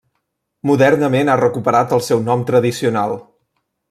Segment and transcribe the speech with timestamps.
[0.69, 3.15] Modernament ha recuperat el seu nom tradicional.